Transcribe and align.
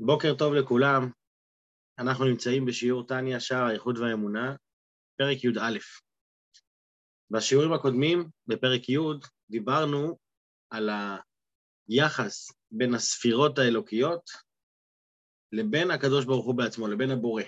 בוקר 0.00 0.34
טוב 0.34 0.54
לכולם, 0.54 1.10
אנחנו 1.98 2.24
נמצאים 2.24 2.66
בשיעור 2.66 3.06
טניה, 3.06 3.40
שער 3.40 3.62
האיחוד 3.62 3.98
והאמונה, 3.98 4.54
פרק 5.18 5.44
י"א. 5.44 5.78
בשיעורים 7.30 7.72
הקודמים, 7.72 8.28
בפרק 8.46 8.88
י', 8.88 8.98
דיברנו 9.50 10.18
על 10.70 10.90
היחס 11.88 12.50
בין 12.70 12.94
הספירות 12.94 13.58
האלוקיות 13.58 14.30
לבין 15.52 15.90
הקדוש 15.90 16.24
ברוך 16.24 16.46
הוא 16.46 16.54
בעצמו, 16.54 16.88
לבין 16.88 17.10
הבורא. 17.10 17.42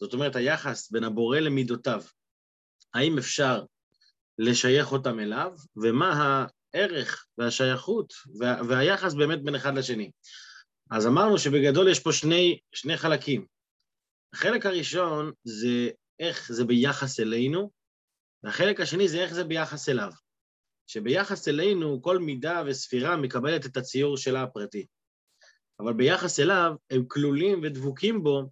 זאת 0.00 0.14
אומרת, 0.14 0.36
היחס 0.36 0.90
בין 0.90 1.04
הבורא 1.04 1.38
למידותיו. 1.38 2.02
האם 2.94 3.18
אפשר 3.18 3.64
לשייך 4.38 4.92
אותם 4.92 5.20
אליו, 5.20 5.52
ומה 5.76 6.46
הערך 6.74 7.26
והשייכות 7.38 8.14
וה, 8.38 8.56
והיחס 8.68 9.14
באמת 9.14 9.44
בין 9.44 9.54
אחד 9.54 9.74
לשני. 9.74 10.10
אז 10.90 11.06
אמרנו 11.06 11.38
שבגדול 11.38 11.90
יש 11.90 12.00
פה 12.00 12.12
שני, 12.12 12.58
שני 12.74 12.96
חלקים. 12.96 13.46
החלק 14.34 14.66
הראשון 14.66 15.32
זה 15.44 15.90
איך 16.20 16.52
זה 16.52 16.64
ביחס 16.64 17.20
אלינו, 17.20 17.70
והחלק 18.42 18.80
השני 18.80 19.08
זה 19.08 19.22
איך 19.22 19.34
זה 19.34 19.44
ביחס 19.44 19.88
אליו. 19.88 20.10
שביחס 20.86 21.48
אלינו 21.48 22.02
כל 22.02 22.18
מידה 22.18 22.62
וספירה 22.66 23.16
מקבלת 23.16 23.66
את 23.66 23.76
הציור 23.76 24.16
שלה 24.16 24.42
הפרטי. 24.42 24.86
אבל 25.80 25.92
ביחס 25.92 26.40
אליו 26.40 26.72
הם 26.90 27.04
כלולים 27.08 27.60
ודבוקים 27.62 28.22
בו, 28.22 28.42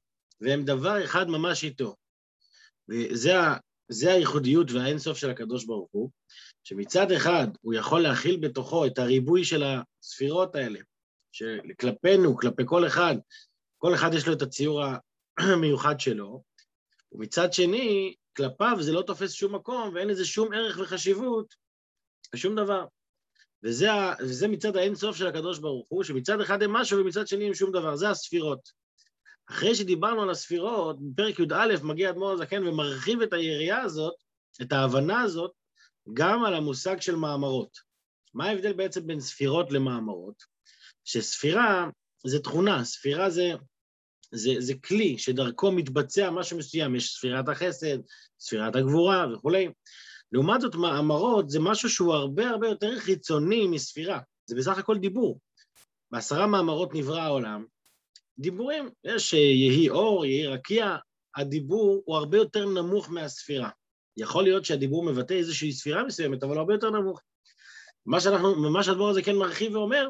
והם 0.41 0.65
דבר 0.65 1.05
אחד 1.05 1.29
ממש 1.29 1.65
איתו. 1.65 1.97
וזה 2.89 4.13
הייחודיות 4.13 4.71
והאינסוף 4.71 5.19
של 5.19 5.31
הקדוש 5.31 5.65
ברוך 5.65 5.89
הוא, 5.93 6.11
שמצד 6.65 7.13
אחד 7.13 7.47
הוא 7.61 7.75
יכול 7.75 8.01
להכיל 8.01 8.37
בתוכו 8.41 8.87
את 8.87 8.99
הריבוי 8.99 9.45
של 9.45 9.63
הספירות 9.63 10.55
האלה, 10.55 10.79
שכלפינו, 11.33 12.37
כלפי 12.37 12.63
כל 12.67 12.87
אחד, 12.87 13.15
כל 13.79 13.95
אחד 13.95 14.15
יש 14.15 14.27
לו 14.27 14.33
את 14.33 14.43
הציור 14.43 14.83
המיוחד 15.39 16.01
שלו, 16.01 16.43
ומצד 17.13 17.53
שני, 17.53 18.15
כלפיו 18.37 18.77
זה 18.81 18.93
לא 18.93 19.03
תופס 19.03 19.33
שום 19.33 19.55
מקום 19.55 19.95
ואין 19.95 20.09
לזה 20.09 20.25
שום 20.25 20.53
ערך 20.53 20.79
וחשיבות 20.81 21.55
ושום 22.35 22.55
דבר. 22.57 22.87
וזה, 23.65 23.89
וזה 24.21 24.49
מצד 24.49 24.77
האינסוף 24.77 25.17
של 25.17 25.27
הקדוש 25.27 25.59
ברוך 25.59 25.89
הוא, 25.89 26.05
שמצד 26.05 26.41
אחד 26.41 26.63
הם 26.63 26.73
משהו 26.73 26.99
ומצד 26.99 27.27
שני 27.27 27.47
הם 27.47 27.55
שום 27.55 27.73
דבר, 27.73 27.97
זה 27.97 28.11
הספירות. 28.11 28.71
אחרי 29.51 29.75
שדיברנו 29.75 30.23
על 30.23 30.31
הספירות, 30.31 30.97
בפרק 31.01 31.39
י"א 31.39 31.75
מגיע 31.83 32.11
אדמו"ר 32.11 32.33
הזקן 32.33 32.67
ומרחיב 32.67 33.23
את 33.23 33.33
היריעה 33.33 33.81
הזאת, 33.81 34.15
את 34.63 34.73
ההבנה 34.73 35.21
הזאת, 35.21 35.53
גם 36.15 36.45
על 36.45 36.55
המושג 36.55 37.01
של 37.01 37.17
מאמרות. 37.17 37.79
מה 38.35 38.49
ההבדל 38.49 38.73
בעצם 38.73 39.07
בין 39.07 39.21
ספירות 39.21 39.73
למאמרות? 39.73 40.52
שספירה 41.05 41.89
זה 42.27 42.39
תכונה, 42.41 42.85
ספירה 42.85 43.31
זה, 43.31 43.53
זה, 44.33 44.51
זה 44.59 44.75
כלי 44.85 45.19
שדרכו 45.19 45.73
מתבצע 45.73 46.31
משהו 46.31 46.59
מסוים, 46.59 46.97
יש 46.97 47.15
ספירת 47.15 47.49
החסד, 47.49 47.99
ספירת 48.41 48.77
הגבורה 48.77 49.27
וכולי. 49.35 49.69
לעומת 50.33 50.61
זאת, 50.61 50.75
מאמרות 50.75 51.51
זה 51.51 51.61
משהו 51.61 51.91
שהוא 51.91 52.15
הרבה 52.15 52.49
הרבה 52.49 52.69
יותר 52.69 52.99
חיצוני 52.99 53.67
מספירה, 53.67 54.21
זה 54.47 54.57
בסך 54.57 54.79
הכל 54.79 54.99
דיבור. 54.99 55.41
בעשרה 56.11 56.47
מאמרות 56.47 56.95
נברא 56.95 57.21
העולם, 57.21 57.65
דיבורים, 58.39 58.91
יש 59.05 59.33
יהי 59.33 59.89
אור, 59.89 60.27
יהי 60.27 60.47
רקיע, 60.47 60.97
הדיבור 61.37 62.03
הוא 62.05 62.17
הרבה 62.17 62.37
יותר 62.37 62.69
נמוך 62.69 63.11
מהספירה. 63.11 63.71
יכול 64.17 64.45
להיות 64.45 64.65
שהדיבור 64.65 65.05
מבטא 65.05 65.35
איזושהי 65.35 65.73
ספירה 65.73 66.05
מסוימת, 66.05 66.43
אבל 66.43 66.59
הרבה 66.59 66.75
יותר 66.75 66.91
נמוך. 66.91 67.21
מה 68.07 68.21
שאנחנו, 68.21 68.71
מה 68.71 68.83
שהדבור 68.83 69.09
הזה 69.09 69.23
כן 69.23 69.37
מרחיב 69.37 69.77
ואומר, 69.77 70.09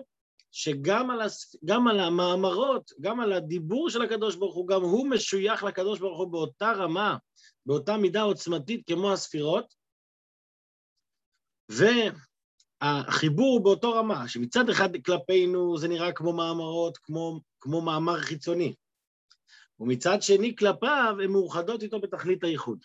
שגם 0.53 1.11
על, 1.11 1.21
הס, 1.21 1.57
על 1.91 2.01
המאמרות, 2.01 2.93
גם 3.01 3.21
על 3.21 3.33
הדיבור 3.33 3.91
של 3.91 4.03
הקדוש 4.03 4.37
ברוך 4.37 4.55
הוא, 4.55 4.69
גם 4.69 4.83
הוא 4.83 5.11
משוייך 5.11 5.65
לקדוש 5.65 6.01
ברוך 6.01 6.19
הוא 6.19 6.33
באותה 6.33 6.73
רמה, 6.73 7.17
באותה 7.67 7.97
מידה 7.97 8.23
עוצמתית 8.23 8.87
כמו 8.87 9.13
הספירות, 9.13 9.75
והחיבור 11.69 13.53
הוא 13.57 13.65
באותו 13.65 13.93
רמה, 13.93 14.29
שמצד 14.29 14.69
אחד 14.69 14.89
כלפינו 15.07 15.79
זה 15.79 15.89
נראה 15.89 16.13
כמו 16.13 16.33
מאמרות, 16.33 16.99
כמו, 16.99 17.41
כמו 17.61 17.81
מאמר 17.81 18.21
חיצוני, 18.21 18.75
ומצד 19.81 20.23
שני 20.23 20.57
כלפיו 20.57 21.17
הן 21.25 21.31
מאוחדות 21.31 21.83
איתו 21.83 22.01
בתכלית 22.01 22.45
הייחוד. 22.45 22.85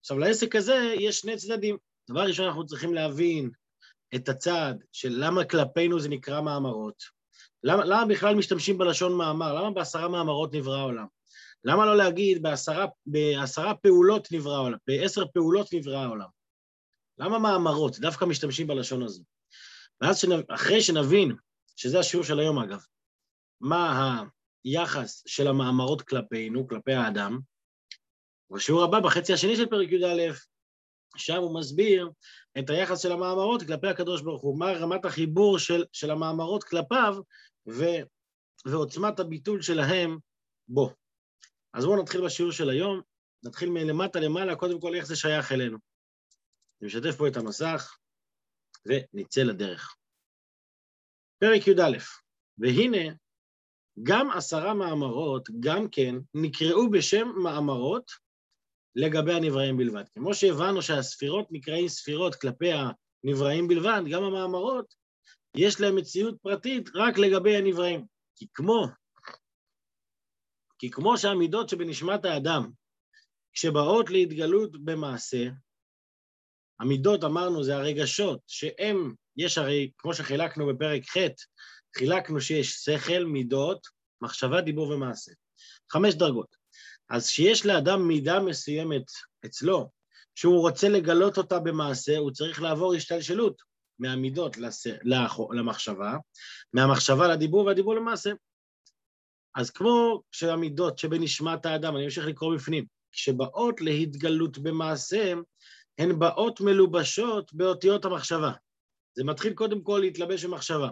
עכשיו, 0.00 0.18
לעסק 0.18 0.56
הזה 0.56 0.94
יש 1.00 1.18
שני 1.18 1.36
צדדים. 1.36 1.76
דבר 2.10 2.20
ראשון, 2.20 2.46
אנחנו 2.46 2.66
צריכים 2.66 2.94
להבין 2.94 3.50
את 4.14 4.28
הצד 4.28 4.74
של 4.92 5.12
למה 5.12 5.44
כלפינו 5.44 6.00
זה 6.00 6.08
נקרא 6.08 6.40
מאמרות. 6.40 7.02
למה, 7.62 7.84
למה 7.84 8.04
בכלל 8.06 8.34
משתמשים 8.34 8.78
בלשון 8.78 9.12
מאמר? 9.18 9.54
למה 9.54 9.70
בעשרה 9.70 10.08
מאמרות 10.08 10.54
נברא 10.54 10.78
העולם? 10.78 11.06
למה 11.64 11.86
לא 11.86 11.96
להגיד 11.96 12.42
בעשרה, 12.42 12.86
בעשרה 13.06 13.74
פעולות 13.74 14.32
נברא 14.32 14.54
העולם, 14.54 14.78
בעשר 14.86 15.26
פעולות 15.26 15.74
נברא 15.74 15.98
העולם? 15.98 16.28
למה 17.18 17.38
מאמרות? 17.38 17.98
דווקא 17.98 18.24
משתמשים 18.24 18.66
בלשון 18.66 19.02
הזו. 19.02 19.22
ואז 20.00 20.18
שנב... 20.18 20.50
אחרי 20.50 20.80
שנבין, 20.80 21.36
שזה 21.76 21.98
השיעור 21.98 22.24
של 22.24 22.38
היום 22.38 22.58
אגב, 22.58 22.80
מה 23.60 24.22
היחס 24.64 25.22
של 25.26 25.48
המאמרות 25.48 26.02
כלפינו, 26.02 26.68
כלפי 26.68 26.92
האדם, 26.92 27.40
בשיעור 28.50 28.84
הבא, 28.84 29.00
בחצי 29.00 29.32
השני 29.32 29.56
של 29.56 29.66
פרק 29.66 29.88
י"א, 29.92 30.32
שם 31.16 31.36
הוא 31.36 31.60
מסביר 31.60 32.10
את 32.58 32.70
היחס 32.70 33.02
של 33.02 33.12
המאמרות 33.12 33.62
כלפי 33.62 33.86
הקדוש 33.86 34.22
ברוך 34.22 34.42
הוא, 34.42 34.58
מה 34.58 34.72
רמת 34.72 35.04
החיבור 35.04 35.58
של, 35.58 35.84
של 35.92 36.10
המאמרות 36.10 36.64
כלפיו 36.64 37.16
ו, 37.68 37.84
ועוצמת 38.66 39.20
הביטול 39.20 39.62
שלהם 39.62 40.18
בו. 40.68 40.90
אז 41.74 41.84
בואו 41.84 42.02
נתחיל 42.02 42.24
בשיעור 42.24 42.52
של 42.52 42.70
היום, 42.70 43.00
נתחיל 43.44 43.70
מלמטה 43.70 44.20
למעלה, 44.20 44.56
קודם 44.56 44.80
כל 44.80 44.94
איך 44.94 45.06
זה 45.06 45.16
שייך 45.16 45.52
אלינו. 45.52 45.78
אני 46.80 46.86
משתף 46.86 47.16
פה 47.18 47.28
את 47.28 47.36
המסך 47.36 47.96
ונצא 48.86 49.40
לדרך. 49.40 49.96
פרק 51.38 51.66
י"א, 51.66 51.98
והנה 52.58 53.14
גם 54.02 54.30
עשרה 54.30 54.74
מאמרות, 54.74 55.48
גם 55.60 55.88
כן, 55.88 56.14
נקראו 56.34 56.90
בשם 56.90 57.28
מאמרות 57.42 58.25
לגבי 58.96 59.34
הנבראים 59.34 59.76
בלבד. 59.76 60.04
כמו 60.14 60.34
שהבנו 60.34 60.82
שהספירות 60.82 61.46
נקראים 61.50 61.88
ספירות 61.88 62.34
כלפי 62.34 62.70
הנבראים 62.72 63.68
בלבד, 63.68 64.00
גם 64.10 64.22
המאמרות, 64.22 64.94
יש 65.56 65.80
להם 65.80 65.96
מציאות 65.96 66.34
פרטית 66.42 66.90
רק 66.94 67.18
לגבי 67.18 67.56
הנבראים. 67.56 68.04
כי 68.36 68.46
כמו, 68.54 68.86
כי 70.78 70.90
כמו 70.90 71.18
שהמידות 71.18 71.68
שבנשמת 71.68 72.24
האדם, 72.24 72.70
כשבאות 73.52 74.10
להתגלות 74.10 74.84
במעשה, 74.84 75.48
המידות, 76.80 77.24
אמרנו, 77.24 77.64
זה 77.64 77.76
הרגשות, 77.76 78.40
שהם, 78.46 79.14
יש 79.36 79.58
הרי, 79.58 79.90
כמו 79.98 80.14
שחילקנו 80.14 80.66
בפרק 80.66 81.02
ח', 81.04 81.16
חילקנו 81.96 82.40
שיש 82.40 82.74
שכל, 82.74 83.24
מידות, 83.24 83.86
מחשבה, 84.20 84.60
דיבור 84.60 84.88
ומעשה. 84.88 85.32
חמש 85.92 86.14
דרגות. 86.14 86.56
אז 87.10 87.28
כשיש 87.28 87.66
לאדם 87.66 88.08
מידה 88.08 88.40
מסוימת 88.40 89.02
אצלו, 89.46 89.90
שהוא 90.34 90.60
רוצה 90.60 90.88
לגלות 90.88 91.38
אותה 91.38 91.58
במעשה, 91.58 92.18
הוא 92.18 92.30
צריך 92.30 92.62
לעבור 92.62 92.94
השתלשלות 92.94 93.62
מהמידות 93.98 94.58
לס... 94.58 94.86
למחשבה, 95.52 96.16
מהמחשבה 96.72 97.28
לדיבור 97.28 97.66
והדיבור 97.66 97.94
למעשה. 97.94 98.30
אז 99.56 99.70
כמו 99.70 100.22
שהמידות 100.30 100.98
שבנשמת 100.98 101.66
האדם, 101.66 101.96
אני 101.96 102.04
אמשיך 102.04 102.26
לקרוא 102.26 102.54
בפנים, 102.54 102.84
כשבאות 103.12 103.80
להתגלות 103.80 104.58
במעשה, 104.58 105.32
הן 105.98 106.18
באות 106.18 106.60
מלובשות 106.60 107.54
באותיות 107.54 108.04
המחשבה. 108.04 108.52
זה 109.14 109.24
מתחיל 109.24 109.52
קודם 109.52 109.82
כל 109.82 109.98
להתלבש 110.02 110.44
במחשבה. 110.44 110.88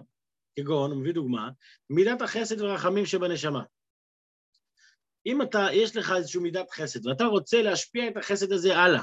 כגון, 0.57 0.91
הוא 0.91 1.01
מביא 1.01 1.13
דוגמה, 1.13 1.51
מידת 1.91 2.23
החסד 2.23 2.61
והרחמים 2.61 3.07
שבנשמה. 3.07 3.63
אם 5.27 5.43
אתה, 5.43 5.67
יש 5.73 5.97
לך 5.97 6.13
איזושהי 6.17 6.41
מידת 6.41 6.71
חסד 6.71 7.07
ואתה 7.07 7.25
רוצה 7.25 7.63
להשפיע 7.63 8.09
את 8.09 8.17
החסד 8.17 8.53
הזה 8.53 8.77
הלאה, 8.77 9.03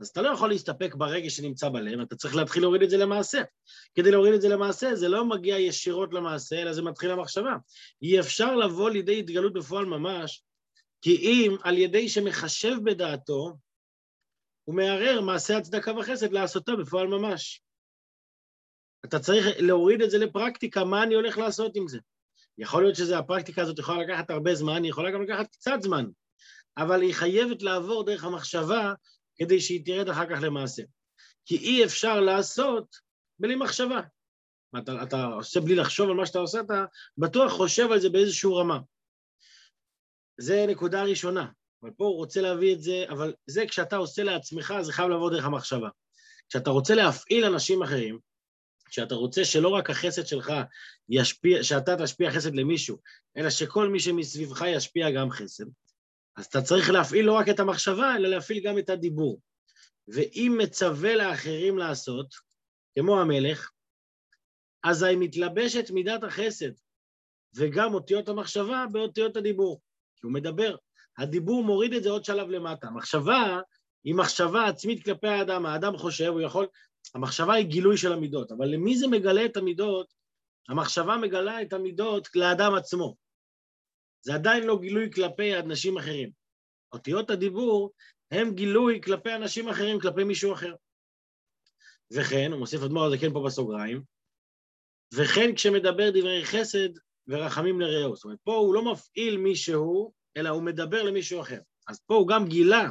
אז 0.00 0.08
אתה 0.08 0.22
לא 0.22 0.28
יכול 0.28 0.48
להסתפק 0.48 0.94
ברגש 0.94 1.36
שנמצא 1.36 1.68
בלב, 1.68 2.00
אתה 2.00 2.16
צריך 2.16 2.36
להתחיל 2.36 2.62
להוריד 2.62 2.82
את 2.82 2.90
זה 2.90 2.96
למעשה. 2.96 3.42
כדי 3.94 4.10
להוריד 4.10 4.34
את 4.34 4.40
זה 4.40 4.48
למעשה, 4.48 4.94
זה 4.94 5.08
לא 5.08 5.24
מגיע 5.24 5.58
ישירות 5.58 6.14
למעשה, 6.14 6.62
אלא 6.62 6.72
זה 6.72 6.82
מתחיל 6.82 7.10
למחשבה. 7.10 7.56
אי 8.02 8.20
אפשר 8.20 8.56
לבוא 8.56 8.90
לידי 8.90 9.18
התגלות 9.18 9.52
בפועל 9.52 9.84
ממש, 9.84 10.42
כי 11.02 11.16
אם 11.16 11.56
על 11.62 11.78
ידי 11.78 12.08
שמחשב 12.08 12.74
בדעתו, 12.84 13.56
הוא 14.64 14.74
מערער 14.74 15.20
מעשה 15.20 15.56
הצדקה 15.56 15.92
וחסד 15.92 16.32
לעשותה 16.32 16.76
בפועל 16.76 17.06
ממש. 17.06 17.62
אתה 19.04 19.18
צריך 19.18 19.46
להוריד 19.58 20.02
את 20.02 20.10
זה 20.10 20.18
לפרקטיקה, 20.18 20.84
מה 20.84 21.02
אני 21.02 21.14
הולך 21.14 21.38
לעשות 21.38 21.76
עם 21.76 21.88
זה? 21.88 21.98
יכול 22.60 22.82
להיות 22.82 22.96
שהפרקטיקה 22.96 23.62
הזאת 23.62 23.78
יכולה 23.78 24.02
לקחת 24.02 24.30
הרבה 24.30 24.54
זמן, 24.54 24.82
היא 24.82 24.90
יכולה 24.90 25.10
גם 25.10 25.22
לקחת 25.22 25.46
קצת 25.52 25.78
זמן, 25.80 26.04
אבל 26.76 27.02
היא 27.02 27.14
חייבת 27.14 27.62
לעבור 27.62 28.04
דרך 28.04 28.24
המחשבה 28.24 28.92
כדי 29.36 29.60
שהיא 29.60 29.84
תרד 29.84 30.08
אחר 30.08 30.26
כך 30.26 30.38
למעשה. 30.42 30.82
כי 31.46 31.56
אי 31.56 31.84
אפשר 31.84 32.20
לעשות 32.20 32.96
בלי 33.38 33.54
מחשבה. 33.54 34.00
אתה, 34.78 35.02
אתה 35.02 35.24
עושה 35.24 35.60
בלי 35.60 35.74
לחשוב 35.74 36.10
על 36.10 36.16
מה 36.16 36.26
שאתה 36.26 36.38
עושה, 36.38 36.60
אתה 36.60 36.84
בטוח 37.18 37.52
חושב 37.52 37.92
על 37.92 38.00
זה 38.00 38.08
באיזושהי 38.08 38.50
רמה. 38.54 38.78
זה 40.40 40.64
נקודה 40.68 41.02
ראשונה. 41.02 41.46
אבל 41.82 41.90
פה 41.90 42.04
הוא 42.04 42.16
רוצה 42.16 42.40
להביא 42.40 42.74
את 42.74 42.82
זה, 42.82 43.04
אבל 43.08 43.34
זה 43.46 43.64
כשאתה 43.68 43.96
עושה 43.96 44.22
לעצמך, 44.22 44.74
זה 44.80 44.92
חייב 44.92 45.08
לעבור 45.08 45.30
דרך 45.30 45.44
המחשבה. 45.44 45.88
כשאתה 46.48 46.70
רוצה 46.70 46.94
להפעיל 46.94 47.44
אנשים 47.44 47.82
אחרים, 47.82 48.18
כשאתה 48.90 49.14
רוצה 49.14 49.44
שלא 49.44 49.68
רק 49.68 49.90
החסד 49.90 50.26
שלך 50.26 50.52
ישפיע, 51.08 51.62
שאתה 51.62 51.96
תשפיע 52.04 52.30
חסד 52.30 52.54
למישהו, 52.54 52.98
אלא 53.36 53.50
שכל 53.50 53.88
מי 53.88 54.00
שמסביבך 54.00 54.64
ישפיע 54.66 55.10
גם 55.10 55.30
חסד, 55.30 55.64
אז 56.36 56.46
אתה 56.46 56.62
צריך 56.62 56.90
להפעיל 56.90 57.24
לא 57.24 57.32
רק 57.32 57.48
את 57.48 57.60
המחשבה, 57.60 58.16
אלא 58.16 58.28
להפעיל 58.28 58.62
גם 58.64 58.78
את 58.78 58.90
הדיבור. 58.90 59.40
ואם 60.08 60.58
מצווה 60.58 61.14
לאחרים 61.14 61.78
לעשות, 61.78 62.34
כמו 62.98 63.20
המלך, 63.20 63.70
אזי 64.82 65.16
מתלבשת 65.16 65.90
מידת 65.90 66.24
החסד, 66.24 66.70
וגם 67.54 67.94
אותיות 67.94 68.28
המחשבה 68.28 68.84
באותיות 68.92 69.36
הדיבור. 69.36 69.80
כי 70.16 70.26
הוא 70.26 70.32
מדבר. 70.32 70.76
הדיבור 71.18 71.64
מוריד 71.64 71.92
את 71.92 72.02
זה 72.02 72.10
עוד 72.10 72.24
שלב 72.24 72.48
למטה. 72.48 72.86
המחשבה 72.86 73.60
היא 74.04 74.14
מחשבה 74.14 74.66
עצמית 74.66 75.04
כלפי 75.04 75.28
האדם. 75.28 75.66
האדם 75.66 75.96
חושב, 75.96 76.26
הוא 76.26 76.40
יכול... 76.40 76.66
המחשבה 77.14 77.54
היא 77.54 77.66
גילוי 77.66 77.96
של 77.96 78.12
המידות, 78.12 78.52
אבל 78.52 78.66
למי 78.66 78.96
זה 78.96 79.06
מגלה 79.08 79.44
את 79.44 79.56
המידות? 79.56 80.14
המחשבה 80.68 81.16
מגלה 81.16 81.62
את 81.62 81.72
המידות 81.72 82.28
לאדם 82.34 82.74
עצמו. 82.74 83.16
זה 84.22 84.34
עדיין 84.34 84.66
לא 84.66 84.78
גילוי 84.80 85.12
כלפי 85.12 85.58
אנשים 85.58 85.98
אחרים. 85.98 86.30
אותיות 86.92 87.30
הדיבור 87.30 87.92
הם 88.30 88.54
גילוי 88.54 89.00
כלפי 89.04 89.34
אנשים 89.34 89.68
אחרים, 89.68 90.00
כלפי 90.00 90.24
מישהו 90.24 90.52
אחר. 90.52 90.74
וכן, 92.12 92.52
הוא 92.52 92.58
מוסיף 92.58 92.82
אדמו"ר 92.82 93.04
הזה 93.04 93.18
כן 93.18 93.32
פה 93.32 93.42
בסוגריים, 93.46 94.02
וכן 95.14 95.54
כשמדבר 95.54 96.10
דברי 96.10 96.44
חסד 96.44 96.88
ורחמים 97.26 97.80
לרעהו. 97.80 98.16
זאת 98.16 98.24
אומרת, 98.24 98.38
פה 98.44 98.54
הוא 98.56 98.74
לא 98.74 98.92
מפעיל 98.92 99.36
מישהו, 99.36 100.12
אלא 100.36 100.48
הוא 100.48 100.62
מדבר 100.62 101.02
למישהו 101.02 101.40
אחר. 101.40 101.60
אז 101.88 102.00
פה 102.06 102.14
הוא 102.14 102.28
גם 102.28 102.48
גילה, 102.48 102.90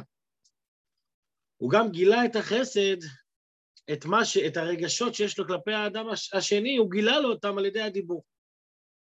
הוא 1.56 1.70
גם 1.70 1.90
גילה 1.90 2.24
את 2.24 2.36
החסד, 2.36 2.96
את, 3.92 4.04
ש... 4.24 4.36
את 4.36 4.56
הרגשות 4.56 5.14
שיש 5.14 5.38
לו 5.38 5.46
כלפי 5.46 5.72
האדם 5.72 6.06
השני, 6.32 6.76
הוא 6.76 6.90
גילה 6.90 7.20
לו 7.20 7.30
אותם 7.30 7.58
על 7.58 7.66
ידי 7.66 7.80
הדיבור. 7.80 8.24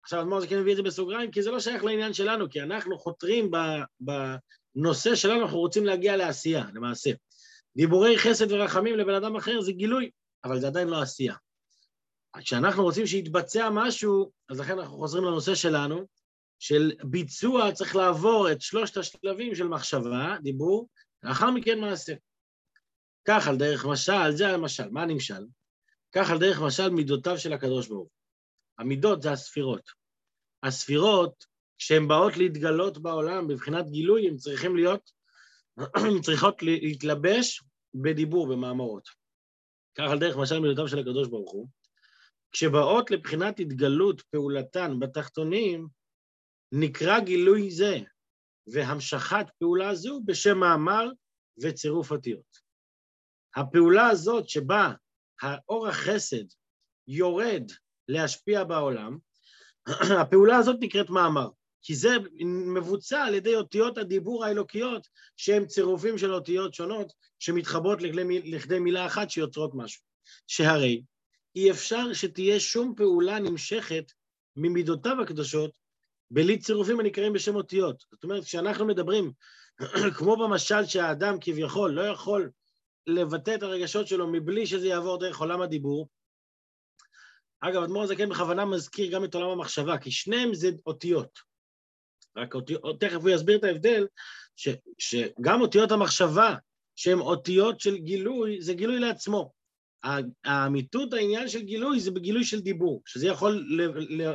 עכשיו, 0.05 0.21
אדמו"ר 0.21 0.41
זה 0.41 0.47
כן 0.47 0.61
מביא 0.61 0.73
את 0.73 0.77
זה 0.77 0.83
בסוגריים, 0.83 1.31
כי 1.31 1.43
זה 1.43 1.51
לא 1.51 1.61
שייך 1.61 1.85
לעניין 1.85 2.13
שלנו, 2.13 2.51
כי 2.51 2.63
אנחנו 2.63 2.99
חותרים 2.99 3.51
בנושא 4.01 5.15
שלנו, 5.15 5.43
אנחנו 5.43 5.59
רוצים 5.59 5.85
להגיע 5.85 6.17
לעשייה, 6.17 6.65
למעשה. 6.75 7.11
דיבורי 7.77 8.19
חסד 8.19 8.53
ורחמים 8.53 8.97
לבן 8.97 9.15
אדם 9.15 9.37
אחר 9.37 9.61
זה 9.61 9.73
גילוי, 9.73 10.11
אבל 10.45 10.61
זה 10.61 10.67
עדיין 10.67 10.89
לא 10.89 11.03
עשייה. 11.03 11.35
כשאנחנו 12.39 12.83
רוצים 12.83 13.07
שיתבצע 13.07 13.71
משהו, 13.73 14.31
אז 14.49 14.61
לכן 14.61 14.79
אנחנו 14.79 14.97
חוזרים 14.97 15.25
לנושא 15.25 15.55
שלנו, 15.55 16.07
של 16.59 16.93
ביצוע 17.05 17.73
צריך 17.73 17.97
לעבור 17.97 18.53
את 18.53 18.61
שלושת 18.61 18.97
השלבים 18.97 19.55
של 19.55 19.69
מחשבה, 19.69 20.37
דיבור, 20.43 20.89
לאחר 21.23 21.51
מכן 21.51 21.81
מעשה. 21.81 22.15
כך 23.29 23.49
על 23.49 23.57
דרך 23.57 23.87
משל, 23.87 24.31
זה 24.33 24.49
המשל, 24.49 24.91
מה 24.91 25.03
הנמשל? 25.03 25.47
כך 26.13 26.31
על 26.31 26.39
דרך 26.39 26.61
משל 26.61 26.89
מידותיו 26.89 27.39
של 27.39 27.53
הקדוש 27.53 27.89
ברוך 27.89 28.01
הוא. 28.01 28.11
המידות 28.79 29.23
זה 29.23 29.33
הספירות. 29.33 29.91
הספירות, 30.63 31.45
כשהן 31.79 32.09
באות 32.09 32.37
להתגלות 32.37 32.99
בעולם 32.99 33.49
בבחינת 33.49 33.91
גילוי, 33.91 34.29
הן 34.29 34.37
צריכות 34.37 34.71
להיות, 34.75 35.11
הן 36.07 36.21
צריכות 36.23 36.63
להתלבש 36.63 37.63
בדיבור, 37.95 38.49
במאמרות. 38.49 39.09
כך 39.95 40.11
על 40.11 40.19
דרך 40.19 40.37
משל 40.37 40.59
מידותיו 40.59 40.89
של 40.89 40.99
הקדוש 40.99 41.29
ברוך 41.29 41.53
הוא. 41.53 41.69
כשבאות 42.53 43.11
לבחינת 43.11 43.61
התגלות 43.61 44.21
פעולתן 44.21 45.01
בתחתונים, 45.01 45.89
נקרא 46.73 47.21
גילוי 47.21 47.71
זה 47.71 47.99
והמשכת 48.67 49.47
פעולה 49.59 49.95
זו 49.95 50.21
בשם 50.25 50.59
מאמר 50.59 51.09
וצירוף 51.63 52.11
אותיות. 52.11 52.62
הפעולה 53.57 54.09
הזאת 54.09 54.49
שבה 54.49 54.93
האור 55.43 55.89
החסד 55.89 56.45
יורד 57.09 57.63
להשפיע 58.09 58.65
בעולם, 58.65 59.19
הפעולה 60.21 60.57
הזאת 60.57 60.77
נקראת 60.81 61.11
מאמר, 61.11 61.49
כי 61.83 61.95
זה 61.95 62.17
מבוצע 62.75 63.25
על 63.25 63.35
ידי 63.35 63.55
אותיות 63.55 63.99
הדיבור 63.99 64.45
האלוקיות 64.45 65.09
שהן 65.37 65.67
צירופים 65.67 66.19
של 66.19 66.35
אותיות 66.35 66.75
שונות 66.75 67.13
שמתחברות 67.39 68.03
לכדי, 68.03 68.53
לכדי 68.53 68.79
מילה 68.79 69.07
אחת 69.07 69.31
שיוצרות 69.31 69.71
משהו. 69.75 70.03
שהרי 70.47 71.03
אי 71.57 71.71
אפשר 71.71 72.13
שתהיה 72.13 72.61
שום 72.61 72.95
פעולה 72.97 73.39
נמשכת 73.39 74.13
ממידותיו 74.57 75.23
הקדושות 75.23 75.71
בלי 76.31 76.59
צירופים 76.59 77.01
הנקראים 77.01 77.33
בשם 77.33 77.55
אותיות. 77.57 78.05
זאת 78.13 78.25
אומרת, 78.25 78.45
כשאנחנו 78.45 78.87
מדברים, 78.87 79.33
כמו 80.19 80.37
במשל 80.37 80.85
שהאדם 80.87 81.37
כביכול 81.41 81.91
לא 81.91 82.03
יכול 82.03 82.51
לבטא 83.07 83.55
את 83.55 83.63
הרגשות 83.63 84.07
שלו 84.07 84.33
מבלי 84.33 84.67
שזה 84.67 84.89
יעבור 84.89 85.19
דרך 85.19 85.39
עולם 85.39 85.61
הדיבור, 85.61 86.09
אגב, 87.61 87.83
אדמו"ר 87.83 88.03
הזקן 88.03 88.29
בכוונה 88.29 88.65
מזכיר 88.65 89.13
גם 89.13 89.25
את 89.25 89.35
עולם 89.35 89.49
המחשבה, 89.49 89.99
כי 89.99 90.11
שניהם 90.11 90.55
זה 90.55 90.71
אותיות. 90.87 91.39
רק 92.37 92.55
אותיות, 92.55 93.01
תכף 93.01 93.21
הוא 93.21 93.31
יסביר 93.31 93.57
את 93.57 93.65
ההבדל, 93.65 94.07
ש, 94.57 94.69
שגם 94.99 95.61
אותיות 95.61 95.93
המחשבה, 95.93 96.55
שהן 96.97 97.19
אותיות 97.19 97.81
של 97.81 97.97
גילוי, 97.97 98.61
זה 98.61 98.75
גילוי 98.75 99.01
לעצמו. 99.01 99.53
האמיתות 100.45 101.13
העניין 101.13 101.49
של 101.49 101.61
גילוי 101.61 102.01
זה 102.01 102.11
בגילוי 102.11 102.45
של 102.45 102.61
דיבור, 102.61 103.03
שזה 103.07 103.27
יכול 103.27 103.67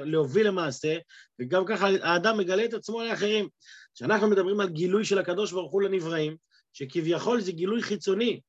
להוביל 0.05 0.47
למעשה, 0.47 0.97
וגם 1.39 1.65
ככה 1.65 1.87
האדם 2.01 2.37
מגלה 2.37 2.65
את 2.65 2.73
עצמו 2.73 3.03
לאחרים. 3.03 3.47
כשאנחנו 3.95 4.29
מדברים 4.29 4.59
על 4.59 4.69
גילוי 4.69 5.05
של 5.05 5.19
הקדוש 5.19 5.51
ברוך 5.51 5.71
הוא 5.71 5.81
לנבראים, 5.81 6.37
שכביכול 6.73 7.41
זה 7.41 7.51
גילוי 7.51 7.81
חיצוני 7.81 8.39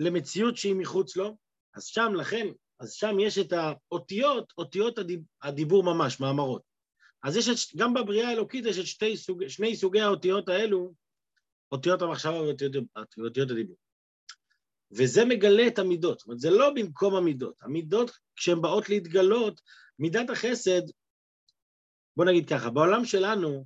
למציאות 0.00 0.56
שהיא 0.56 0.74
מחוץ 0.74 1.16
לו, 1.16 1.36
אז 1.74 1.84
שם, 1.84 2.12
לכן, 2.14 2.46
אז 2.80 2.92
שם 2.92 3.20
יש 3.20 3.38
את 3.38 3.52
האותיות, 3.52 4.52
אותיות 4.58 4.98
הדיב, 4.98 5.20
הדיבור 5.42 5.82
ממש, 5.82 6.20
מאמרות. 6.20 6.62
אז 7.22 7.36
יש 7.36 7.48
את, 7.48 7.76
גם 7.76 7.94
בבריאה 7.94 8.28
האלוקית 8.28 8.64
יש 8.64 8.78
את 8.78 8.86
שתי 8.86 9.16
סוג, 9.16 9.48
שני 9.48 9.76
סוגי 9.76 10.00
האותיות 10.00 10.48
האלו, 10.48 10.94
אותיות 11.72 12.02
המחשבה 12.02 12.40
ואותיות 13.18 13.50
הדיבור. 13.50 13.76
וזה 14.92 15.24
מגלה 15.24 15.66
את 15.66 15.78
המידות, 15.78 16.18
זאת 16.18 16.26
אומרת, 16.26 16.40
זה 16.40 16.50
לא 16.50 16.70
במקום 16.74 17.14
המידות. 17.14 17.54
המידות, 17.60 18.10
כשהן 18.36 18.62
באות 18.62 18.88
להתגלות, 18.88 19.60
מידת 19.98 20.30
החסד, 20.30 20.82
בוא 22.16 22.24
נגיד 22.24 22.48
ככה, 22.48 22.70
בעולם 22.70 23.04
שלנו 23.04 23.64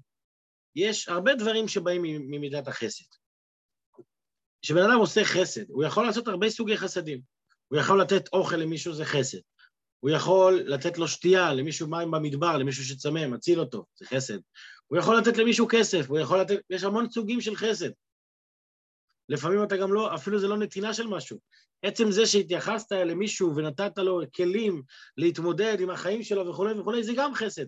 יש 0.75 1.09
הרבה 1.09 1.35
דברים 1.35 1.68
שבאים 1.68 2.02
ממידת 2.02 2.68
החסד. 2.68 3.24
כשבן 4.64 4.83
אדם 4.83 4.99
עושה 4.99 5.25
חסד, 5.25 5.71
הוא 5.71 5.85
יכול 5.85 6.06
לעשות 6.06 6.28
הרבה 6.28 6.50
סוגי 6.50 6.76
חסדים. 6.76 7.21
הוא 7.68 7.78
יכול 7.78 8.00
לתת 8.00 8.28
אוכל 8.33 8.56
למישהו, 8.56 8.94
זה 8.94 9.04
חסד. 9.04 9.38
הוא 10.00 10.11
יכול 10.11 10.54
לתת 10.66 10.99
לו 10.99 11.09
שתייה, 11.09 11.52
למישהו 11.52 11.88
מים 11.88 12.11
במדבר, 12.11 12.56
למישהו 12.56 12.85
שצמא, 12.85 13.26
מציל 13.26 13.61
אותו, 13.61 13.85
זה 13.94 14.06
חסד. 14.06 14.38
הוא 14.87 14.99
יכול 14.99 15.18
לתת 15.18 15.37
למישהו 15.37 15.66
כסף, 15.71 16.09
הוא 16.09 16.18
יכול 16.18 16.40
לתת... 16.40 16.61
יש 16.71 16.85
המון 16.85 17.11
סוגים 17.11 17.40
של 17.40 17.56
חסד. 17.56 17.90
לפעמים 19.28 19.62
אתה 19.62 19.76
גם 19.76 19.92
לא, 19.92 20.14
אפילו 20.14 20.38
זה 20.38 20.49
לא 20.49 20.56
נתינה 20.56 20.94
של 20.94 21.06
משהו. 21.06 21.38
עצם 21.83 22.11
זה 22.11 22.26
שהתייחסת 22.26 22.92
למישהו 22.92 23.56
ונתת 23.56 23.99
לו 23.99 24.21
כלים 24.37 24.83
להתמודד 25.16 25.76
עם 25.80 25.90
החיים 25.90 26.23
שלו 26.23 26.49
וכולי 26.49 26.80
וכולי, 26.80 27.04
זה 27.04 27.12
גם 27.16 27.35
חסד. 27.35 27.66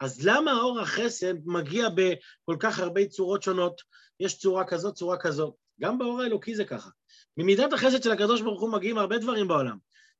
אז 0.00 0.26
למה 0.26 0.52
אור 0.52 0.80
החסד 0.80 1.34
מגיע 1.44 1.88
בכל 1.88 2.56
כך 2.60 2.78
הרבה 2.78 3.06
צורות 3.06 3.42
שונות? 3.42 3.80
יש 4.20 4.38
צורה 4.38 4.64
כזאת, 4.64 4.94
צורה 4.94 5.16
כזאת. 5.18 5.59
גם 5.80 5.98
באור 5.98 6.22
האלוקי 6.22 6.54
זה 6.54 6.64
ככה. 6.64 6.90
ממידת 7.36 7.72
החסד 7.72 8.02
של 8.02 8.10
הקדוש 8.12 8.42
ברוך 8.42 8.60
הוא 8.60 8.72
מגיעים 8.72 8.98
הרבה 8.98 9.18
דברים 9.18 9.48
בעולם. 9.48 9.76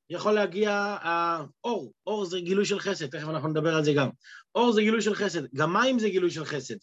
יכול 0.09 0.31
להגיע 0.31 0.97
האור, 1.01 1.93
אור 2.07 2.25
זה 2.25 2.39
גילוי 2.39 2.65
של 2.65 2.79
חסד, 2.79 3.05
תכף 3.07 3.27
אנחנו 3.27 3.49
נדבר 3.49 3.75
על 3.75 3.83
זה 3.83 3.93
גם. 3.93 4.09
אור 4.55 4.71
זה 4.71 4.81
גילוי 4.81 5.01
של 5.01 5.15
חסד, 5.15 5.55
גם 5.55 5.73
מים 5.73 5.99
זה 5.99 6.09
גילוי 6.09 6.31
של 6.31 6.45
חסד. 6.45 6.75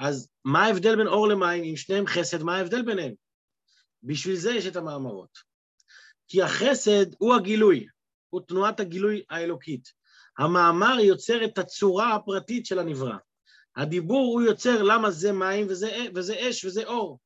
אז 0.00 0.28
מה 0.44 0.64
ההבדל 0.64 0.96
בין 0.96 1.06
אור 1.06 1.28
למים? 1.28 1.64
אם 1.64 1.76
שניהם 1.76 2.06
חסד, 2.06 2.42
מה 2.42 2.56
ההבדל 2.56 2.82
ביניהם? 2.82 3.14
בשביל 4.02 4.36
זה 4.36 4.50
יש 4.50 4.66
את 4.66 4.76
המאמרות. 4.76 5.38
כי 6.28 6.42
החסד 6.42 7.06
הוא 7.18 7.34
הגילוי, 7.34 7.86
הוא 8.30 8.40
תנועת 8.48 8.80
הגילוי 8.80 9.22
האלוקית. 9.30 9.92
המאמר 10.38 11.00
יוצר 11.00 11.44
את 11.44 11.58
הצורה 11.58 12.14
הפרטית 12.14 12.66
של 12.66 12.78
הנברא. 12.78 13.16
הדיבור 13.76 14.32
הוא 14.32 14.42
יוצר 14.42 14.82
למה 14.82 15.10
זה 15.10 15.32
מים 15.32 15.66
וזה, 15.68 16.06
וזה 16.14 16.48
אש 16.48 16.64
וזה 16.64 16.84
אור. 16.84 17.18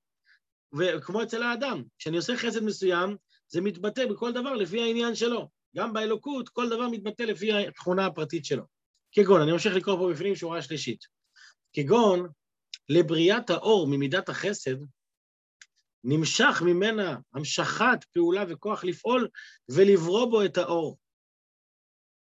וכמו 0.79 1.23
אצל 1.23 1.43
האדם, 1.43 1.83
כשאני 1.99 2.17
עושה 2.17 2.37
חסד 2.37 2.65
מסוים, 2.65 3.17
זה 3.49 3.61
מתבטא 3.61 4.07
בכל 4.07 4.33
דבר 4.33 4.55
לפי 4.55 4.83
העניין 4.83 5.15
שלו. 5.15 5.49
גם 5.77 5.93
באלוקות, 5.93 6.49
כל 6.49 6.69
דבר 6.69 6.89
מתבטא 6.89 7.23
לפי 7.23 7.53
התכונה 7.53 8.07
הפרטית 8.07 8.45
שלו. 8.45 8.65
כגון, 9.13 9.41
אני 9.41 9.53
ממשיך 9.53 9.75
לקרוא 9.75 9.97
פה 9.97 10.13
בפנים 10.13 10.37
שורה 10.37 10.63
שלישית. 10.63 11.05
כגון, 11.73 12.29
לבריאת 12.89 13.51
האור 13.51 13.87
ממידת 13.87 14.29
החסד, 14.29 14.77
נמשך 16.05 16.63
ממנה 16.65 17.19
המשכת 17.35 18.05
פעולה 18.13 18.45
וכוח 18.49 18.85
לפעול 18.85 19.29
ולברוא 19.69 20.31
בו 20.31 20.45
את 20.45 20.59
האור. 20.59 20.99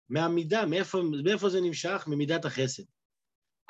מהמידה, 0.08 0.66
מאיפה, 0.66 1.02
מאיפה 1.24 1.48
זה 1.48 1.60
נמשך? 1.60 2.04
ממידת 2.06 2.44
החסד. 2.44 2.82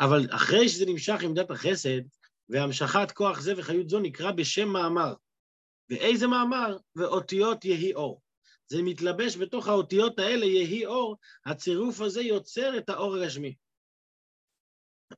אבל 0.01 0.27
אחרי 0.31 0.69
שזה 0.69 0.87
נמשך 0.87 1.23
עם 1.23 1.29
מידת 1.29 1.51
החסד, 1.51 2.01
והמשכת 2.53 3.11
כוח 3.15 3.41
זה 3.41 3.53
וחיות 3.57 3.89
זו 3.89 4.01
נקרא 4.01 4.31
בשם 4.31 4.69
מאמר. 4.69 5.15
ואיזה 5.91 6.27
מאמר? 6.27 6.77
ואותיות 6.97 7.65
יהי 7.65 7.95
אור. 7.95 8.21
זה 8.69 8.83
מתלבש 8.83 9.37
בתוך 9.37 9.69
האותיות 9.69 10.19
האלה, 10.19 10.47
יהי 10.47 10.87
אור, 10.87 11.17
הצירוף 11.47 12.01
הזה 12.01 12.23
יוצר 12.23 12.79
את 12.79 12.89
האור 12.89 13.17
הגשמי. 13.17 13.55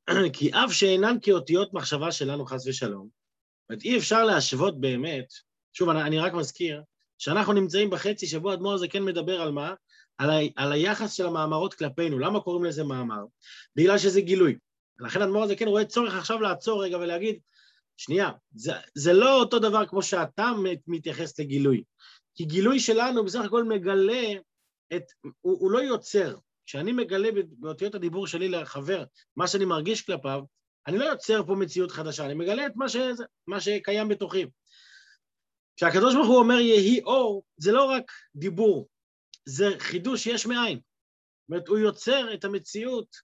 כי 0.37 0.51
אף 0.53 0.73
שאינן 0.73 1.17
כאותיות 1.23 1.75
מחשבה 1.75 2.13
שלנו, 2.13 2.47
חס 2.47 2.67
ושלום, 2.67 3.09
זאת 3.73 3.83
אי 3.83 3.99
אפשר 3.99 4.25
להשוות 4.25 4.81
באמת, 4.81 5.27
שוב, 5.73 5.89
אני, 5.89 6.03
אני 6.03 6.19
רק 6.19 6.33
מזכיר, 6.33 6.83
שאנחנו 7.19 7.53
נמצאים 7.53 7.91
בחצי 7.91 8.27
שבוע, 8.27 8.53
האדמו"ר 8.53 8.75
הזה 8.75 8.89
כן 8.89 9.03
מדבר 9.03 9.41
על 9.41 9.53
מה? 9.53 9.75
על, 10.19 10.31
ה, 10.31 10.35
על 10.57 10.73
היחס 10.73 11.13
של 11.13 11.27
המאמרות 11.27 11.75
כלפינו. 11.75 12.19
למה 12.19 12.41
קוראים 12.41 12.65
לזה 12.65 12.85
מאמר? 12.85 13.25
בגלל 13.77 13.99
שזה 13.99 14.21
גילוי. 14.21 14.59
לכן 15.01 15.23
האדמו"ר 15.23 15.45
הזה 15.45 15.57
כן 15.57 15.69
רואה 15.69 15.85
צורך 15.85 16.15
עכשיו 16.15 16.41
לעצור 16.41 16.85
רגע 16.85 16.99
ולהגיד, 16.99 17.39
שנייה, 17.97 18.31
זה, 18.55 18.73
זה 18.95 19.13
לא 19.13 19.41
אותו 19.41 19.59
דבר 19.59 19.87
כמו 19.87 20.03
שאתה 20.03 20.51
מתייחס 20.87 21.41
לגילוי. 21.41 21.85
כי 22.35 22.45
גילוי 22.45 22.81
שלנו 22.81 23.25
בסך 23.25 23.41
הכל 23.45 23.65
מגלה 23.65 24.33
את, 24.97 25.03
הוא, 25.41 25.59
הוא 25.61 25.71
לא 25.71 25.79
יוצר. 25.79 26.37
כשאני 26.67 26.93
מגלה 26.93 27.29
באותיות 27.59 27.95
הדיבור 27.95 28.27
שלי 28.27 28.49
לחבר 28.49 29.05
מה 29.37 29.49
שאני 29.49 29.65
מרגיש 29.65 30.03
כלפיו, 30.03 30.43
אני 30.87 30.99
לא 30.99 31.05
יוצר 31.05 31.43
פה 31.47 31.55
מציאות 31.55 31.91
חדשה, 31.91 32.27
אני 32.27 32.35
מגלה 32.35 32.67
את 32.67 32.73
מה, 32.77 32.89
ש... 32.89 32.97
מה 33.47 33.61
שקיים 33.61 34.09
בתוכי. 34.09 34.47
כשהקדוש 35.77 36.15
ברוך 36.15 36.29
הוא 36.29 36.39
אומר 36.39 36.55
יהי 36.55 37.03
אור, 37.03 37.45
זה 37.57 37.73
לא 37.73 37.85
רק 37.85 38.13
דיבור, 38.37 38.89
זה 39.47 39.69
חידוש 39.79 40.27
יש 40.27 40.47
מאין. 40.47 40.79
זאת 40.79 41.49
אומרת, 41.49 41.69
הוא 41.69 41.79
יוצר 41.79 42.35
את 42.35 42.45
המציאות 42.45 43.17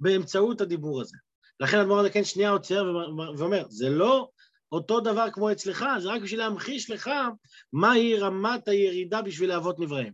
באמצעות 0.00 0.60
הדיבור 0.60 1.00
הזה. 1.00 1.16
לכן 1.60 1.78
אדמו"ר 1.78 1.98
הזה 1.98 2.10
כן 2.10 2.24
שנייה 2.24 2.50
עוצר 2.50 2.84
ואומר, 3.38 3.64
זה 3.68 3.88
לא 3.88 4.30
אותו 4.72 5.00
דבר 5.00 5.30
כמו 5.30 5.52
אצלך, 5.52 5.84
זה 6.02 6.08
רק 6.08 6.22
בשביל 6.22 6.40
להמחיש 6.40 6.90
לך 6.90 7.10
מהי 7.72 8.18
רמת 8.18 8.68
הירידה 8.68 9.22
בשביל 9.22 9.48
להוות 9.48 9.78
נבראים. 9.78 10.12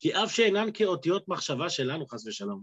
כי 0.00 0.14
אף 0.14 0.32
שאינן 0.32 0.68
כאותיות 0.74 1.28
מחשבה 1.28 1.70
שלנו, 1.70 2.06
חס 2.06 2.26
ושלום. 2.26 2.62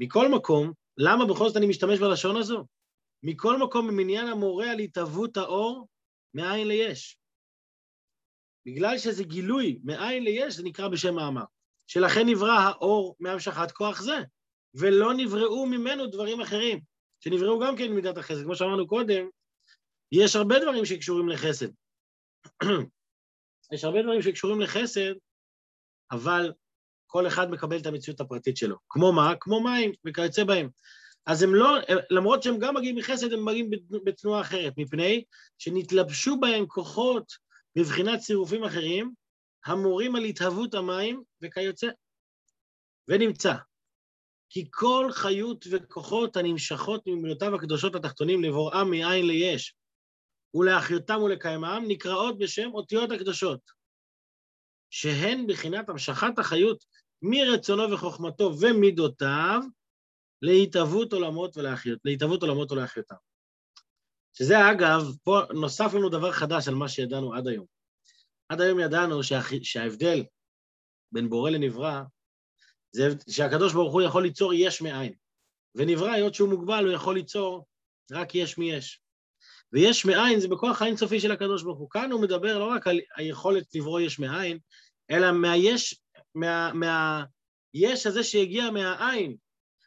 מכל 0.00 0.28
מקום, 0.28 0.72
למה 0.98 1.26
בכל 1.26 1.48
זאת 1.48 1.56
אני 1.56 1.66
משתמש 1.66 1.98
בלשון 1.98 2.36
הזו? 2.36 2.64
מכל 3.22 3.58
מקום, 3.58 3.88
במניין 3.88 4.26
המורה 4.26 4.70
על 4.70 4.78
התהוות 4.78 5.36
האור, 5.36 5.88
מאין 6.34 6.68
ליש. 6.68 7.18
בגלל 8.66 8.98
שזה 8.98 9.24
גילוי 9.24 9.78
מאין 9.84 10.24
ליש, 10.24 10.56
זה 10.56 10.62
נקרא 10.62 10.88
בשם 10.88 11.14
מאמר. 11.14 11.44
שלכן 11.86 12.28
נברא 12.28 12.58
האור 12.58 13.16
מהמשכת 13.20 13.70
כוח 13.72 14.02
זה, 14.02 14.18
ולא 14.74 15.14
נבראו 15.14 15.66
ממנו 15.66 16.06
דברים 16.06 16.40
אחרים, 16.40 16.80
שנבראו 17.20 17.60
גם 17.60 17.76
כן 17.76 17.92
מידת 17.92 18.18
החסד. 18.18 18.42
כמו 18.42 18.56
שאמרנו 18.56 18.86
קודם, 18.86 19.28
יש 20.12 20.36
הרבה 20.36 20.58
דברים 20.58 20.84
שקשורים 20.84 21.28
לחסד. 21.28 21.68
יש 23.72 23.84
הרבה 23.84 24.02
דברים 24.02 24.22
שקשורים 24.22 24.60
לחסד, 24.60 25.12
אבל 26.10 26.52
כל 27.06 27.26
אחד 27.26 27.50
מקבל 27.50 27.80
את 27.80 27.86
המציאות 27.86 28.20
הפרטית 28.20 28.56
שלו. 28.56 28.76
כמו 28.88 29.12
מה? 29.12 29.32
כמו 29.40 29.64
מים 29.64 29.92
וכיוצא 30.06 30.44
בהם. 30.44 30.68
אז 31.26 31.42
הם 31.42 31.54
לא, 31.54 31.78
למרות 32.10 32.42
שהם 32.42 32.58
גם 32.58 32.74
מגיעים 32.74 32.96
מחסד, 32.96 33.32
הם 33.32 33.44
מגיעים 33.44 33.70
בתנועה 34.04 34.40
אחרת, 34.40 34.72
מפני 34.76 35.24
שנתלבשו 35.58 36.40
בהם 36.40 36.66
כוחות 36.66 37.32
בבחינת 37.76 38.20
צירופים 38.20 38.64
אחרים, 38.64 39.12
המורים 39.66 40.16
על 40.16 40.24
התהוות 40.24 40.74
המים 40.74 41.22
וכיוצא. 41.42 41.88
ונמצא, 43.08 43.54
כי 44.50 44.68
כל 44.70 45.08
חיות 45.12 45.64
וכוחות 45.70 46.36
הנמשכות 46.36 47.02
ממילותיו 47.06 47.54
הקדושות 47.54 47.94
התחתונים 47.94 48.42
לבוראם 48.42 48.90
מאין 48.90 49.26
ליש, 49.26 49.74
ולהחיותם 50.54 51.22
ולקיימם, 51.22 51.84
נקראות 51.88 52.38
בשם 52.38 52.70
אותיות 52.74 53.10
הקדושות, 53.10 53.60
שהן 54.90 55.46
בחינת 55.46 55.88
המשכת 55.88 56.38
החיות 56.38 56.84
מרצונו 57.22 57.90
וחוכמתו 57.90 58.52
ומידותיו 58.60 59.60
להתהוות 60.42 61.12
עולמות 61.12 61.56
ולהחיות, 61.56 61.98
להתהוות 62.04 62.42
עולמות 62.42 62.72
ולהחיותם. 62.72 63.14
שזה 64.36 64.70
אגב, 64.70 65.02
פה 65.24 65.40
נוסף 65.54 65.94
לנו 65.94 66.08
דבר 66.08 66.32
חדש 66.32 66.68
על 66.68 66.74
מה 66.74 66.88
שידענו 66.88 67.34
עד 67.34 67.48
היום. 67.48 67.66
עד 68.48 68.60
היום 68.60 68.80
ידענו 68.80 69.22
שה, 69.22 69.40
שההבדל 69.62 70.24
בין 71.12 71.28
בורא 71.28 71.50
לנברא, 71.50 72.02
זה 72.94 73.08
שהקדוש 73.28 73.72
ברוך 73.72 73.92
הוא 73.92 74.02
יכול 74.02 74.22
ליצור 74.22 74.54
יש 74.54 74.82
מאין. 74.82 75.12
ונברא, 75.74 76.10
היות 76.10 76.34
שהוא 76.34 76.48
מוגבל, 76.48 76.84
הוא 76.84 76.92
יכול 76.92 77.14
ליצור 77.14 77.66
רק 78.12 78.34
יש 78.34 78.58
מיש. 78.58 79.00
ויש 79.72 80.04
מאין 80.04 80.40
זה 80.40 80.48
בכוח 80.48 80.82
האינסופי 80.82 81.20
של 81.20 81.32
הקדוש 81.32 81.62
ברוך 81.62 81.78
הוא. 81.78 81.90
כאן 81.90 82.12
הוא 82.12 82.20
מדבר 82.20 82.58
לא 82.58 82.64
רק 82.64 82.86
על 82.86 83.00
היכולת 83.16 83.74
לברוא 83.74 84.00
יש 84.00 84.18
מאין, 84.18 84.58
אלא 85.10 85.32
מהיש, 85.32 86.00
מה, 86.34 86.72
מה, 86.74 87.24
יש 87.74 88.06
הזה 88.06 88.22
שהגיע 88.22 88.70
מהעין. 88.70 89.36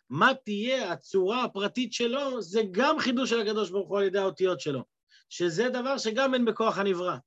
מה 0.09 0.31
תהיה 0.45 0.91
הצורה 0.91 1.43
הפרטית 1.43 1.93
שלו, 1.93 2.41
זה 2.41 2.61
גם 2.71 2.99
חידוש 2.99 3.29
של 3.29 3.41
הקדוש 3.41 3.69
ברוך 3.69 3.89
הוא 3.89 3.97
על 3.97 4.03
ידי 4.03 4.19
האותיות 4.19 4.59
שלו, 4.59 4.83
שזה 5.29 5.69
דבר 5.69 5.97
שגם 5.97 6.33
אין 6.33 6.45
בכוח 6.45 6.77
הנברא. 6.77 7.17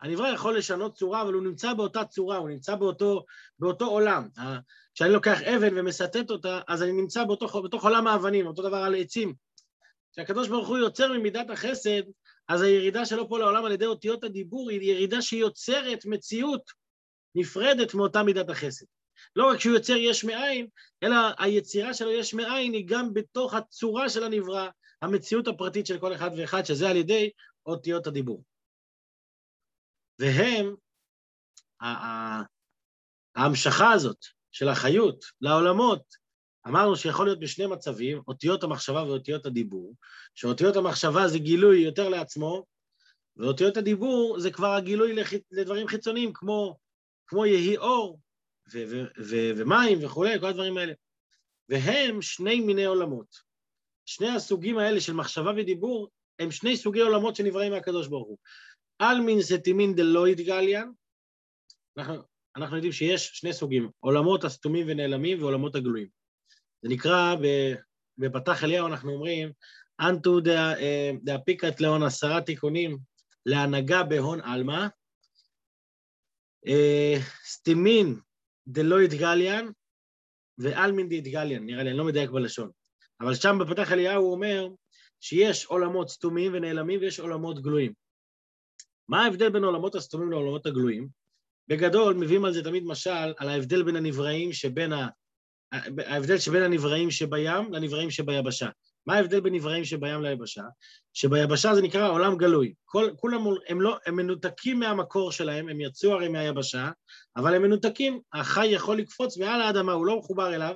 הנברא 0.00 0.28
יכול 0.28 0.58
לשנות 0.58 0.94
צורה, 0.94 1.22
אבל 1.22 1.32
הוא 1.32 1.42
נמצא 1.42 1.74
באותה 1.74 2.04
צורה, 2.04 2.36
הוא 2.36 2.48
נמצא 2.48 2.74
באותו, 2.76 3.24
באותו 3.58 3.84
עולם. 3.84 4.28
כשאני 4.94 5.12
לוקח 5.12 5.42
אבן 5.42 5.78
ומסטט 5.78 6.30
אותה, 6.30 6.60
אז 6.68 6.82
אני 6.82 6.92
נמצא 6.92 7.24
באותו, 7.24 7.62
בתוך 7.62 7.84
עולם 7.84 8.06
האבנים, 8.06 8.46
אותו 8.46 8.62
דבר 8.62 8.76
על 8.76 8.94
עצים. 8.94 9.34
כשהקדוש 10.12 10.48
ברוך 10.48 10.68
הוא 10.68 10.78
יוצר 10.78 11.12
ממידת 11.12 11.50
החסד, 11.50 12.02
אז 12.48 12.62
הירידה 12.62 13.06
שלו 13.06 13.28
פה 13.28 13.38
לעולם 13.38 13.64
על 13.64 13.72
ידי 13.72 13.86
אותיות 13.86 14.24
הדיבור 14.24 14.70
היא 14.70 14.80
ירידה 14.92 15.22
שיוצרת 15.22 16.04
מציאות 16.04 16.70
נפרדת 17.34 17.94
מאותה 17.94 18.22
מידת 18.22 18.50
החסד. 18.50 18.86
לא 19.36 19.50
רק 19.50 19.60
שהוא 19.60 19.74
יוצר 19.74 19.96
יש 19.96 20.24
מאין, 20.24 20.66
אלא 21.02 21.16
היצירה 21.38 21.94
שלו 21.94 22.10
יש 22.10 22.34
מאין 22.34 22.72
היא 22.72 22.84
גם 22.88 23.14
בתוך 23.14 23.54
הצורה 23.54 24.08
של 24.08 24.24
הנברא, 24.24 24.68
המציאות 25.02 25.48
הפרטית 25.48 25.86
של 25.86 25.98
כל 25.98 26.14
אחד 26.14 26.30
ואחד, 26.38 26.64
שזה 26.64 26.90
על 26.90 26.96
ידי 26.96 27.30
אותיות 27.66 28.06
הדיבור. 28.06 28.44
והם, 30.18 30.74
ההמשכה 33.36 33.92
הזאת 33.92 34.24
של 34.54 34.68
החיות 34.68 35.24
לעולמות, 35.40 36.02
אמרנו 36.66 36.96
שיכול 36.96 37.26
להיות 37.26 37.40
בשני 37.40 37.66
מצבים, 37.66 38.22
אותיות 38.28 38.62
המחשבה 38.62 39.04
ואותיות 39.04 39.46
הדיבור, 39.46 39.94
שאותיות 40.34 40.76
המחשבה 40.76 41.28
זה 41.28 41.38
גילוי 41.38 41.80
יותר 41.80 42.08
לעצמו, 42.08 42.64
ואותיות 43.36 43.76
הדיבור 43.76 44.40
זה 44.40 44.50
כבר 44.50 44.74
הגילוי 44.74 45.16
לדברים 45.50 45.86
חיצוניים, 45.86 46.32
כמו, 46.34 46.76
כמו 47.26 47.46
יהי 47.46 47.76
אור 47.76 48.20
ומים 49.56 49.98
וכולי, 50.04 50.40
כל 50.40 50.46
הדברים 50.46 50.78
האלה. 50.78 50.92
והם 51.68 52.22
שני 52.22 52.60
מיני 52.60 52.84
עולמות. 52.84 53.36
שני 54.06 54.28
הסוגים 54.28 54.78
האלה 54.78 55.00
של 55.00 55.12
מחשבה 55.12 55.50
ודיבור 55.56 56.08
הם 56.38 56.50
שני 56.50 56.76
סוגי 56.76 57.00
עולמות 57.00 57.36
שנבראים 57.36 57.72
מהקדוש 57.72 58.08
ברוך 58.08 58.28
הוא. 58.28 58.38
על 58.98 59.20
מין 59.20 59.42
סטימין 59.42 59.94
דלא 59.94 60.28
יתגליין, 60.28 60.92
אנחנו, 61.96 62.33
אנחנו 62.56 62.76
יודעים 62.76 62.92
שיש 62.92 63.30
שני 63.34 63.52
סוגים, 63.52 63.90
עולמות 64.00 64.44
הסתומים 64.44 64.86
ונעלמים 64.88 65.42
ועולמות 65.42 65.74
הגלויים. 65.74 66.08
זה 66.82 66.88
נקרא, 66.88 67.34
בפתח 68.18 68.64
אליהו 68.64 68.86
אנחנו 68.86 69.12
אומרים, 69.12 69.52
אנטו 70.00 70.40
דאפיקת 71.22 71.80
להון 71.80 72.02
עשרה 72.02 72.40
תיקונים 72.40 72.98
להנהגה 73.46 74.02
בהון 74.02 74.40
עלמא, 74.40 74.86
אה, 76.66 77.14
סטימין 77.44 78.20
דלא 78.66 79.02
יתגליין 79.02 79.72
ואלמין 80.58 81.08
דאיתגליין, 81.08 81.66
נראה 81.66 81.82
לי, 81.82 81.90
אני 81.90 81.98
לא 81.98 82.04
מדייק 82.04 82.30
בלשון. 82.30 82.70
אבל 83.20 83.34
שם 83.34 83.58
בפתח 83.60 83.92
אליהו 83.92 84.22
הוא 84.22 84.32
אומר 84.32 84.68
שיש 85.20 85.64
עולמות 85.64 86.08
סתומים 86.08 86.52
ונעלמים 86.54 87.00
ויש 87.00 87.20
עולמות 87.20 87.62
גלויים. 87.62 87.92
מה 89.08 89.24
ההבדל 89.24 89.50
בין 89.50 89.64
עולמות 89.64 89.94
הסתומים 89.94 90.30
לעולמות 90.30 90.66
הגלויים? 90.66 91.08
בגדול, 91.68 92.14
מביאים 92.14 92.44
על 92.44 92.52
זה 92.52 92.64
תמיד 92.64 92.84
משל, 92.84 93.32
על 93.38 93.48
ההבדל 93.48 93.82
בין 93.82 93.96
הנבראים 93.96 94.52
שבין 94.52 94.92
ה... 94.92 95.08
ההבדל 96.06 96.38
שבין 96.38 96.62
הנבראים 96.62 97.10
שבים 97.10 97.72
לנבראים 97.72 98.10
שביבשה. 98.10 98.68
מה 99.06 99.14
ההבדל 99.14 99.40
בין 99.40 99.54
נבראים 99.54 99.84
שבים 99.84 100.22
ליבשה? 100.22 100.62
שביבשה 101.12 101.74
זה 101.74 101.82
נקרא 101.82 102.10
עולם 102.10 102.36
גלוי. 102.36 102.74
כל, 102.84 103.10
כולם 103.16 103.44
הם, 103.68 103.80
לא, 103.80 103.96
הם 104.06 104.16
מנותקים 104.16 104.78
מהמקור 104.78 105.32
שלהם, 105.32 105.68
הם 105.68 105.80
יצאו 105.80 106.12
הרי 106.12 106.28
מהיבשה, 106.28 106.90
אבל 107.36 107.54
הם 107.54 107.62
מנותקים, 107.62 108.20
החי 108.32 108.66
יכול 108.66 108.98
לקפוץ 108.98 109.38
מעל 109.38 109.60
האדמה, 109.60 109.92
הוא 109.92 110.06
לא 110.06 110.18
מחובר 110.18 110.54
אליו, 110.54 110.74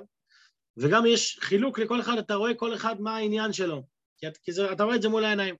וגם 0.77 1.05
יש 1.05 1.39
חילוק 1.41 1.79
לכל 1.79 1.99
אחד, 1.99 2.17
אתה 2.17 2.35
רואה 2.35 2.53
כל 2.53 2.75
אחד 2.75 3.01
מה 3.01 3.15
העניין 3.15 3.53
שלו, 3.53 3.83
כי, 4.17 4.27
כי 4.43 4.51
זה, 4.51 4.71
אתה 4.71 4.83
רואה 4.83 4.95
את 4.95 5.01
זה 5.01 5.09
מול 5.09 5.23
העיניים. 5.23 5.55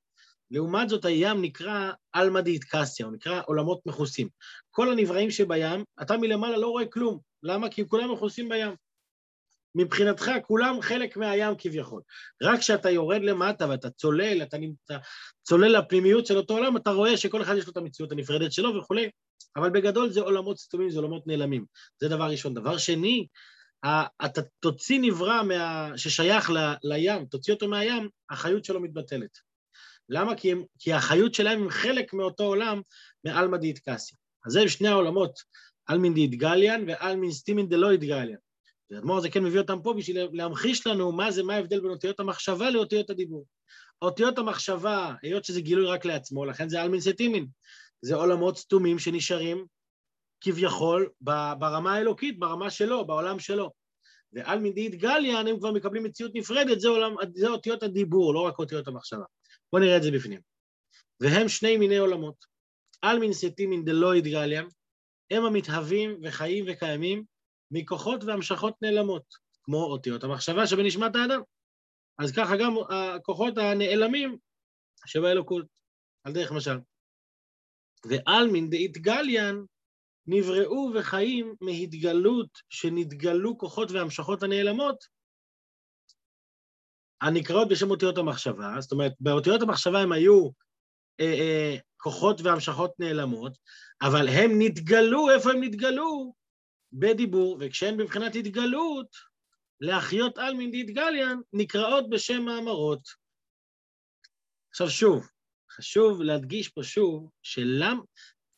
לעומת 0.52 0.90
זאת, 0.90 1.06
הים 1.06 1.42
נקרא 1.42 1.92
עלמא 2.14 2.42
דאיטקסיה, 2.42 3.06
הוא 3.06 3.14
נקרא 3.14 3.42
עולמות 3.46 3.80
מכוסים. 3.86 4.30
כל 4.72 4.92
הנבראים 4.92 5.32
שבים, 5.32 5.84
אתה 6.02 6.18
מלמעלה 6.18 6.58
לא 6.58 6.68
רואה 6.68 6.86
כלום, 6.86 7.20
למה? 7.44 7.70
כי 7.70 7.88
כולם 7.88 8.12
מכוסים 8.12 8.50
בים. 8.50 8.76
מבחינתך 9.76 10.32
כולם 10.48 10.82
חלק 10.82 11.18
מהים 11.18 11.54
כביכול. 11.58 12.02
רק 12.44 12.60
כשאתה 12.60 12.90
יורד 12.90 13.22
למטה 13.22 13.70
ואתה 13.70 13.90
צולל, 13.90 14.44
אתה 14.44 14.58
נמצא, 14.58 14.98
צולל 15.44 15.78
לפנימיות 15.80 16.26
של 16.26 16.38
אותו 16.38 16.54
עולם, 16.54 16.78
אתה 16.78 16.92
רואה 16.92 17.18
שכל 17.18 17.42
אחד 17.42 17.56
יש 17.58 17.66
לו 17.66 17.72
את 17.72 17.78
המציאות 17.78 18.12
הנפרדת 18.12 18.52
שלו 18.52 18.76
וכולי, 18.76 19.10
אבל 19.56 19.70
בגדול 19.70 20.10
זה 20.10 20.22
עולמות 20.22 20.58
סתומים, 20.58 20.90
זה 20.90 21.00
עולמות 21.00 21.28
נעלמים. 21.28 21.66
זה 22.00 22.10
דבר 22.10 22.30
ראשון. 22.30 22.54
דבר 22.54 22.78
שני, 22.78 23.28
אתה 24.26 24.42
תוציא 24.60 25.00
נברא 25.02 25.44
מה... 25.44 25.92
ששייך 25.98 26.50
ל... 26.50 26.58
לים, 26.84 27.26
תוציא 27.26 27.54
אותו 27.54 27.68
מהים, 27.68 28.10
החיות 28.30 28.66
שלו 28.66 28.80
מתבטלת. 28.80 29.49
למה? 30.10 30.36
כי, 30.36 30.52
הם... 30.52 30.64
כי 30.80 30.94
החיות 30.94 31.34
שלהם 31.34 31.62
הם 31.62 31.70
חלק 31.70 32.14
מאותו 32.14 32.44
עולם 32.44 32.82
מעלמא 33.24 33.58
דיתקסי. 33.58 34.16
אז 34.46 34.54
זה 34.54 34.70
שני 34.70 34.88
העולמות, 34.88 35.40
אלמין 35.90 36.14
דיתגליאן 36.14 36.84
ואלמין 36.88 37.32
סטימין 37.32 37.70
דלא 37.70 37.94
יתגליאן. 37.94 38.38
האדמו"ר 38.92 39.18
הזה 39.18 39.30
כן 39.30 39.44
מביא 39.44 39.60
אותם 39.60 39.82
פה 39.84 39.94
בשביל 39.94 40.28
להמחיש 40.32 40.88
לנו 40.88 41.12
מה 41.12 41.32
זה, 41.32 41.44
מה 41.44 41.56
ההבדל 41.56 41.80
בין 41.80 41.92
אותיות 41.92 42.20
המחשבה 42.20 42.70
לאותיות 42.70 43.10
הדיבור. 43.10 43.46
אותיות 44.02 44.38
המחשבה, 44.38 45.14
היות 45.22 45.46
שזה 45.46 45.62
גילוי 45.62 45.86
רק 45.86 46.06
לעצמו, 46.06 46.46
לכן 46.46 46.70
זה 46.70 46.82
אלמין 46.82 47.02
סטימין. 47.02 47.48
זה 48.02 48.16
עולמות 48.16 48.58
סתומים 48.58 49.00
שנשארים 49.00 49.66
כביכול 50.42 51.10
ברמה 51.22 51.94
האלוקית, 51.94 52.40
ברמה 52.40 52.70
שלו, 52.70 53.08
בעולם 53.08 53.40
שלו. 53.40 53.72
ועל 54.34 54.60
מדעית 54.60 54.96
גליאן 54.96 55.48
הם 55.48 55.60
כבר 55.60 55.72
מקבלים 55.72 56.04
מציאות 56.04 56.32
נפרדת, 56.36 56.80
זה, 56.80 56.88
עולם, 56.88 57.16
זה 57.34 57.48
אותיות 57.48 57.84
הדיבור, 57.84 58.34
לא 58.34 58.40
רק 58.40 58.60
אותיות 58.60 58.88
המחשבה. 58.88 59.24
בואו 59.74 59.84
נראה 59.84 59.98
את 59.98 60.04
זה 60.04 60.12
בפנים. 60.12 60.42
והם 61.22 61.48
שני 61.48 61.78
מיני 61.78 61.98
עולמות. 61.98 62.46
על 63.02 63.20
מן 63.20 63.34
סטימין 63.34 63.86
דלא 63.86 64.20
גליאן, 64.20 64.66
הם 65.32 65.44
המתהווים 65.44 66.20
וחיים 66.24 66.66
וקיימים 66.68 67.24
מכוחות 67.72 68.24
והמשכות 68.24 68.74
נעלמות, 68.82 69.24
כמו 69.64 69.84
אותיות 69.84 70.24
המחשבה 70.24 70.68
שבנשמת 70.68 71.16
האדם. 71.16 71.42
אז 72.20 72.32
ככה 72.32 72.58
גם 72.60 72.74
הכוחות 72.90 73.58
הנעלמים 73.58 74.38
שבאלוקות, 75.06 75.66
על 76.24 76.34
דרך 76.34 76.52
משל. 76.52 76.78
ועל 78.06 78.48
מן 78.54 78.70
דאית 78.70 78.98
גליאן 78.98 79.56
נבראו 80.28 80.92
וחיים 80.96 81.56
מהתגלות 81.62 82.50
שנתגלו 82.70 83.58
כוחות 83.58 83.92
והמשכות 83.92 84.44
הנעלמות, 84.44 85.19
הנקראות 87.22 87.68
בשם 87.70 87.92
אותיות 87.92 88.18
המחשבה, 88.18 88.76
זאת 88.80 88.92
אומרת, 88.92 89.14
באותיות 89.20 89.62
המחשבה 89.62 90.00
הם 90.00 90.12
היו 90.12 90.50
אה, 91.20 91.26
אה, 91.26 91.78
כוחות 91.98 92.42
והמשכות 92.42 92.92
נעלמות, 93.00 93.58
אבל 94.02 94.28
הם 94.28 94.52
נתגלו, 94.60 95.30
איפה 95.30 95.52
הם 95.52 95.64
נתגלו? 95.64 96.34
בדיבור, 96.94 97.58
וכשהן 97.60 97.98
בבחינת 97.98 98.36
התגלות, 98.36 99.08
להחיות 99.82 100.38
על 100.38 100.54
מן 100.54 100.72
דתגליין, 100.72 101.42
נקראות 101.54 102.10
בשם 102.10 102.42
מאמרות. 102.42 103.02
עכשיו 104.72 104.90
שוב, 104.90 105.28
חשוב 105.72 106.22
להדגיש 106.22 106.70
פה 106.70 106.84
שוב, 106.84 107.30
שלם, 107.44 108.00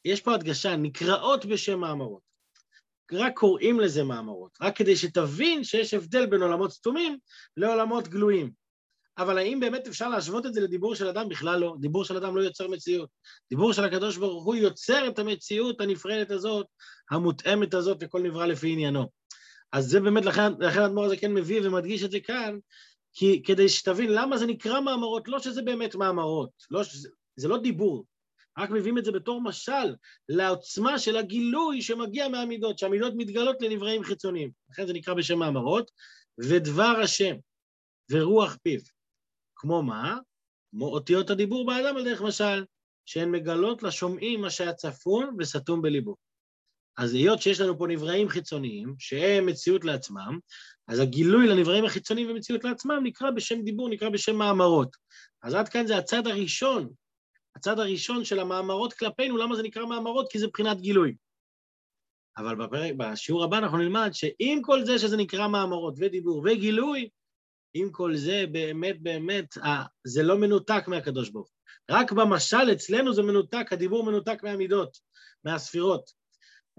יש 0.06 0.22
פה 0.22 0.34
הדגשה, 0.34 0.76
נקראות 0.76 1.46
בשם 1.46 1.80
מאמרות. 1.80 2.31
רק 3.14 3.34
קוראים 3.34 3.80
לזה 3.80 4.04
מאמרות, 4.04 4.58
רק 4.62 4.76
כדי 4.76 4.96
שתבין 4.96 5.64
שיש 5.64 5.94
הבדל 5.94 6.26
בין 6.26 6.42
עולמות 6.42 6.72
סתומים 6.72 7.18
לעולמות 7.58 8.08
גלויים. 8.08 8.52
אבל 9.18 9.38
האם 9.38 9.60
באמת 9.60 9.88
אפשר 9.88 10.10
להשוות 10.10 10.46
את 10.46 10.54
זה 10.54 10.62
לדיבור 10.62 10.96
של 10.96 11.08
אדם? 11.08 11.30
בכלל 11.30 11.60
לא. 11.60 11.76
דיבור 11.80 12.06
של 12.06 12.18
אדם 12.18 12.38
לא 12.38 12.42
יוצר 12.42 12.68
מציאות. 12.68 13.10
דיבור 13.50 13.74
של 13.74 13.84
הקדוש 13.84 14.18
ברוך 14.18 14.46
הוא 14.46 14.56
יוצר 14.56 15.08
את 15.08 15.20
המציאות 15.20 15.82
הנפרדת 15.82 16.32
הזאת, 16.32 16.66
המותאמת 17.12 17.74
הזאת, 17.74 17.98
וכל 18.02 18.22
נברא 18.22 18.46
לפי 18.46 18.72
עניינו. 18.72 19.10
אז 19.72 19.86
זה 19.86 20.00
באמת, 20.00 20.26
לכן, 20.26 20.52
לכן 20.60 20.82
האדמו"ר 20.82 21.06
הזה 21.06 21.18
כן 21.18 21.34
מביא 21.34 21.62
ומדגיש 21.64 22.04
את 22.04 22.12
זה 22.12 22.20
כאן, 22.20 22.58
כי 23.14 23.44
כדי 23.44 23.70
שתבין 23.70 24.14
למה 24.14 24.38
זה 24.38 24.46
נקרא 24.46 24.82
מאמרות, 24.82 25.28
לא 25.28 25.40
שזה 25.40 25.62
באמת 25.62 25.96
מאמרות, 25.96 26.50
לא, 26.72 26.84
שזה, 26.84 27.10
זה 27.36 27.48
לא 27.48 27.58
דיבור, 27.58 28.06
רק 28.58 28.70
מביאים 28.70 28.98
את 28.98 29.06
זה 29.06 29.12
בתור 29.12 29.42
משל 29.42 29.96
לעוצמה 30.30 31.00
של 31.00 31.18
הגילוי 31.18 31.82
שמגיע 31.82 32.28
מהמידות, 32.28 32.80
שהמידות 32.80 33.14
מתגלות 33.18 33.62
לנבראים 33.62 34.04
חיצוניים. 34.04 34.52
לכן 34.70 34.88
זה 34.88 34.94
נקרא 34.94 35.14
בשם 35.14 35.40
מאמרות, 35.40 35.92
ודבר 36.50 36.94
השם, 37.04 37.36
ורוח 38.12 38.58
פיו. 38.64 38.80
כמו 39.56 39.84
מה? 39.84 40.18
כמו 40.72 40.86
אותיות 40.86 41.30
הדיבור 41.30 41.66
באדם 41.66 41.98
על 41.98 42.04
דרך 42.04 42.22
משל, 42.22 42.66
שהן 43.06 43.32
מגלות 43.32 43.84
לשומעים 43.84 44.42
מה 44.42 44.50
שהיה 44.50 44.74
צפון 44.74 45.36
וסתום 45.40 45.82
בליבו. 45.82 46.16
אז 46.98 47.14
היות 47.14 47.42
שיש 47.42 47.62
לנו 47.62 47.78
פה 47.78 47.88
נבראים 47.88 48.30
חיצוניים, 48.30 48.96
שהם 49.00 49.46
מציאות 49.46 49.86
לעצמם, 49.86 50.40
אז 50.88 51.00
הגילוי 51.00 51.48
לנבראים 51.48 51.86
החיצוניים 51.86 52.30
ומציאות 52.30 52.64
לעצמם 52.64 53.00
נקרא 53.04 53.32
בשם 53.32 53.62
דיבור, 53.62 53.90
נקרא 53.90 54.10
בשם 54.10 54.36
מאמרות. 54.36 54.96
אז 55.44 55.54
עד 55.54 55.70
כאן 55.70 55.88
זה 55.88 55.98
הצד 55.98 56.28
הראשון 56.28 56.90
הצד 57.56 57.80
הראשון 57.80 58.26
של 58.26 58.40
המאמרות 58.40 58.94
כלפינו, 58.94 59.38
למה 59.38 59.56
זה 59.56 59.64
נקרא 59.64 59.86
מאמרות? 59.86 60.32
כי 60.32 60.40
זה 60.40 60.48
מבחינת 60.48 60.82
גילוי. 60.82 61.16
אבל 62.38 62.56
בפרק, 62.56 62.94
בשיעור 62.98 63.44
הבא 63.44 63.58
אנחנו 63.58 63.78
נלמד 63.78 64.10
שעם 64.14 64.62
כל 64.62 64.86
זה 64.86 65.00
שזה 65.00 65.18
נקרא 65.18 65.48
מאמרות 65.48 65.94
ודיבור 65.98 66.42
וגילוי, 66.46 67.10
עם 67.74 67.92
כל 67.92 68.16
זה 68.16 68.46
באמת 68.52 69.02
באמת 69.02 69.58
זה 70.04 70.24
לא 70.24 70.38
מנותק 70.38 70.84
מהקדוש 70.88 71.30
ברוך 71.30 71.48
הוא. 71.48 71.98
רק 71.98 72.12
במשל 72.12 72.72
אצלנו 72.72 73.14
זה 73.14 73.22
מנותק, 73.22 73.74
הדיבור 73.74 74.04
מנותק 74.04 74.44
מהמידות, 74.44 74.98
מהספירות. 75.44 76.12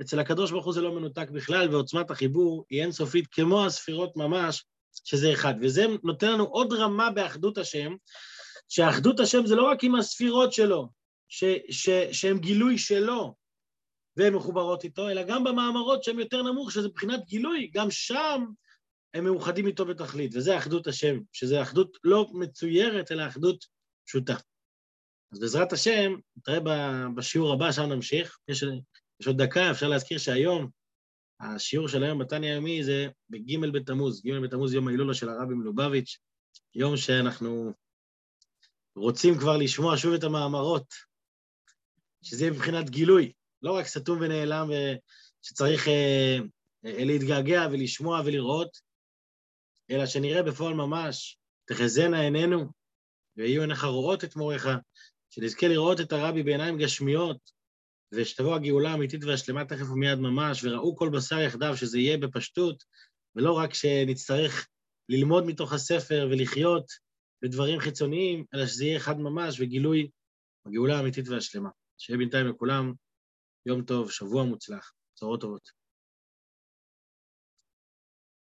אצל 0.01 0.19
הקדוש 0.19 0.51
ברוך 0.51 0.65
הוא 0.65 0.75
זה 0.75 0.81
לא 0.81 0.95
מנותק 0.95 1.31
בכלל, 1.31 1.75
ועוצמת 1.75 2.11
החיבור 2.11 2.65
היא 2.71 2.83
אינסופית 2.83 3.27
כמו 3.27 3.65
הספירות 3.65 4.17
ממש, 4.17 4.65
שזה 5.05 5.33
אחד. 5.33 5.55
וזה 5.61 5.87
נותן 6.05 6.33
לנו 6.33 6.45
עוד 6.45 6.73
רמה 6.73 7.11
באחדות 7.11 7.59
השם, 7.59 7.95
שאחדות 8.75 9.21
השם 9.21 9.47
זה 9.47 9.55
לא 9.55 9.71
רק 9.71 9.85
עם 9.85 9.95
הספירות 9.95 10.53
שלו, 10.53 10.89
שהן 12.13 12.39
גילוי 12.39 12.79
שלו 12.79 13.35
והן 14.17 14.35
מחוברות 14.35 14.85
איתו, 14.85 15.09
אלא 15.09 15.23
גם 15.23 15.45
במאמרות 15.45 16.05
שהן 16.05 16.19
יותר 16.19 16.43
נמוך, 16.43 16.73
שזה 16.73 16.89
מבחינת 16.89 17.27
גילוי, 17.27 17.71
גם 17.75 17.91
שם 17.91 18.45
הם 19.15 19.25
מאוחדים 19.25 19.67
איתו 19.67 19.85
בתכלית, 19.85 20.31
וזה 20.35 20.59
אחדות 20.59 20.87
השם, 20.87 21.19
שזה 21.33 21.63
אחדות 21.63 21.99
לא 22.05 22.31
מצוירת, 22.35 23.13
אלא 23.13 23.27
אחדות 23.27 23.65
פשוטה. 24.07 24.37
אז 25.33 25.41
בעזרת 25.41 25.73
השם, 25.73 26.13
נתראה 26.37 26.61
בשיעור 27.17 27.53
הבא, 27.53 27.73
שם 27.73 27.83
נמשיך. 27.83 28.39
יש, 28.49 28.65
יש 29.21 29.27
עוד 29.27 29.43
דקה, 29.43 29.71
אפשר 29.71 29.89
להזכיר 29.89 30.19
שהיום, 30.19 30.71
השיעור 31.41 31.89
של 31.89 32.03
היום 32.03 32.19
בתניא 32.19 32.51
היומי 32.51 32.85
זה 32.85 33.09
בג' 33.31 33.73
בתמוז, 33.73 34.23
ג' 34.27 34.39
בתמוז 34.45 34.75
יום 34.75 34.89
ההילולה 34.89 35.15
של 35.15 35.29
הרבי 35.29 35.55
מלובביץ', 35.55 36.19
יום 36.75 36.97
שאנחנו 36.97 37.73
רוצים 38.97 39.39
כבר 39.39 39.57
לשמוע 39.57 39.97
שוב 39.97 40.15
את 40.15 40.25
המאמרות, 40.25 40.95
שזה 42.23 42.45
יהיה 42.45 42.53
מבחינת 42.53 42.91
גילוי, 42.91 43.33
לא 43.63 43.73
רק 43.73 43.87
סתום 43.87 44.19
ונעלם 44.21 44.71
שצריך 45.43 45.89
אה, 45.89 46.39
אה, 46.85 47.05
להתגעגע 47.05 47.67
ולשמוע 47.73 48.23
ולראות, 48.25 48.81
אלא 49.91 50.07
שנראה 50.07 50.43
בפועל 50.43 50.75
ממש, 50.75 51.39
תחזינה 51.65 52.21
עינינו 52.21 52.65
ויהיו 53.37 53.61
עיניך 53.61 53.85
רואות 53.85 54.25
את 54.25 54.37
מורך, 54.37 54.67
שנזכה 55.31 55.69
לראות 55.69 56.01
את 56.01 56.13
הרבי 56.13 56.43
בעיניים 56.43 56.79
גשמיות, 56.79 57.63
ושתבוא 58.13 58.55
הגאולה 58.55 58.91
האמיתית 58.91 59.25
והשלמה 59.25 59.65
תכף 59.65 59.91
ומיד 59.91 60.19
ממש, 60.19 60.65
וראו 60.65 60.97
כל 60.97 61.09
בשר 61.09 61.41
יחדיו, 61.41 61.77
שזה 61.77 61.99
יהיה 61.99 62.19
בפשטות, 62.19 62.85
ולא 63.37 63.53
רק 63.53 63.75
שנצטרך 63.75 64.69
ללמוד 65.09 65.47
מתוך 65.47 65.73
הספר 65.73 66.29
ולחיות 66.31 66.93
בדברים 67.43 67.81
חיצוניים, 67.81 68.45
אלא 68.55 68.67
שזה 68.67 68.85
יהיה 68.85 68.97
אחד 68.97 69.21
ממש 69.21 69.61
וגילוי 69.61 70.11
הגאולה 70.67 70.99
האמיתית 70.99 71.29
והשלמה. 71.29 71.71
שיהיה 71.99 72.19
בינתיים 72.19 72.47
לכולם 72.47 72.93
יום 73.67 73.83
טוב, 73.83 74.11
שבוע 74.11 74.45
מוצלח, 74.45 74.93
צרות 75.15 75.41
טובות. 75.41 75.82